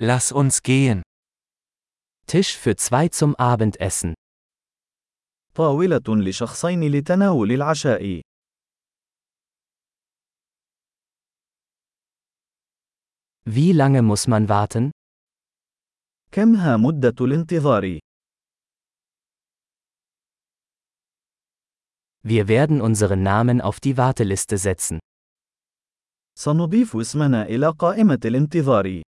[0.00, 1.02] Lass uns gehen.
[2.26, 4.14] Tisch für zwei zum Abendessen.
[5.54, 8.20] طاولة لشخصين لتناول العشاء.
[13.44, 14.90] Wie lange muss man warten?
[16.32, 17.98] كم ها مدة الانتظار؟
[22.22, 25.00] Wir werden unseren Namen auf die Warteliste setzen.
[26.38, 29.02] سنضيف اسمنا إلى قائمة الانتظار.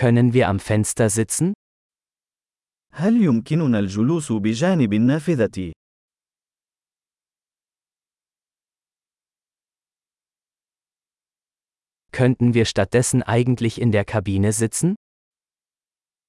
[0.00, 1.52] Können wir am Fenster sitzen?
[2.92, 5.72] هل يمكننا الجلوس بجانب النافذة؟
[12.12, 14.94] Könnten wir stattdessen eigentlich in der Kabine sitzen?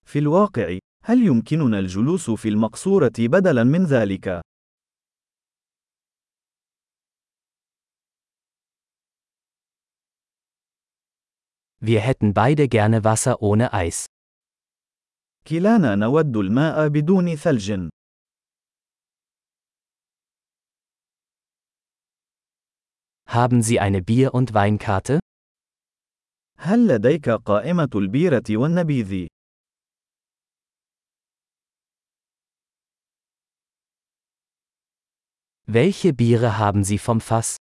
[0.06, 4.42] في الواقع، هل يمكننا الجلوس في المقصورة بدلاً من ذلك؟
[11.82, 14.06] Wir hätten beide gerne Wasser ohne Eis.
[15.48, 17.90] كلانا نود الماء بدون ثلج.
[23.30, 25.20] Haben Sie eine Bier- und Weinkarte?
[26.60, 29.28] هل لديك قائمة البيرة والنبيذ؟
[35.70, 37.58] Welche Biere haben Sie vom Fass?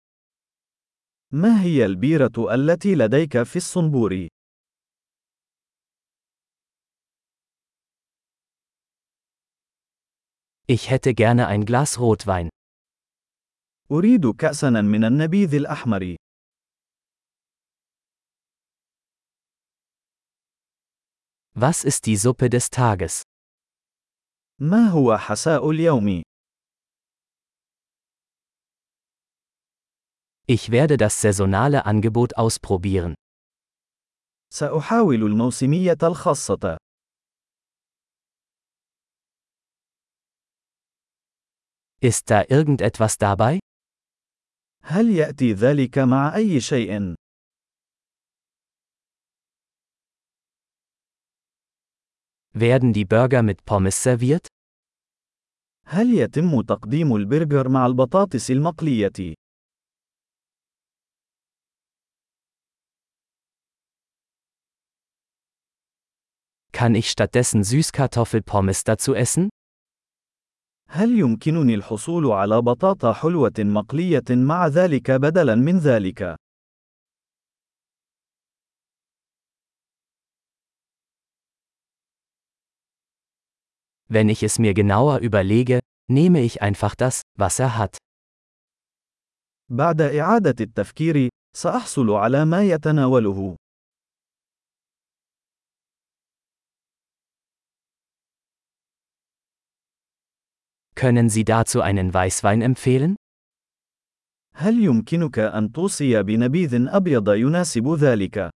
[1.32, 4.28] ما هي البيرة التي لديك في الصنبور؟
[10.66, 12.48] Ich hätte gerne ein Glas Rotwein.
[13.90, 16.16] أريد كأساً من النبيذ الأحمر.
[21.54, 23.22] Was ist die Suppe des Tages?
[24.58, 26.22] ما هو حساء اليوم؟
[30.49, 33.15] Ich werde das saisonale Angebot ausprobieren.
[34.53, 36.77] سأحاول الموسمية الخاصة.
[42.01, 43.59] Ist da irgendetwas dabei?
[44.83, 47.15] هل يأتي ذلك مع أي شيء؟
[52.53, 54.47] Werden die Burger mit Pommes serviert?
[55.87, 59.35] هل يتم تقديم البرجر مع البطاطس المقلية؟
[66.79, 69.49] Kann ich stattdessen Süßkartoffelpommes dazu essen?
[70.89, 76.35] هل يمكنني الحصول على بطاطا حلوة مقلية مع ذلك بدلاً من ذلك؟
[84.07, 87.97] Wenn ich es mir genauer überlege, nehme ich einfach das, was er hat.
[89.69, 93.55] بعد إعادة التفكير، سأحصل على ما يتناوله.
[100.99, 103.15] Können Sie dazu einen Weißwein empfehlen?
[104.55, 108.49] هل يمكنك أن توصي بنبيذ أبيض يناسب ذلك؟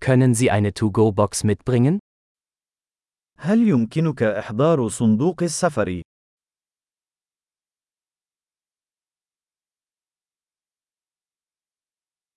[0.00, 1.98] Können Sie eine To-Go-Box mitbringen?
[3.38, 6.02] هل يمكنك إحضار صندوق السفر؟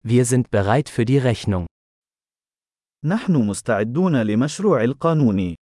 [0.04, 1.68] Wir sind bereit für die Rechnung.
[3.06, 5.56] نحن مستعدون لمشروع القانون.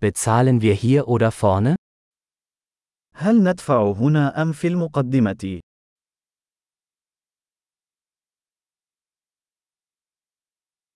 [0.00, 1.76] Bezahlen wir hier oder vorne?
[3.14, 5.60] هل ندفع هنا أم في المقدمة؟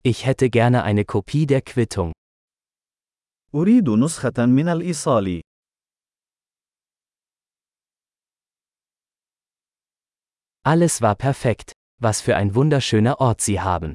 [0.07, 2.13] Ich hätte gerne eine Kopie der Quittung.
[3.55, 5.41] أريد نسخة من الإيصال.
[10.69, 11.73] Alles war perfekt.
[12.01, 13.95] Was für ein wunderschöner Ort Sie haben.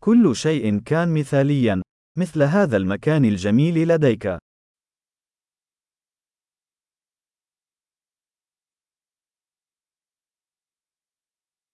[0.00, 1.82] كل شيء كان مثاليا.
[2.18, 4.38] مثل هذا المكان الجميل لديك.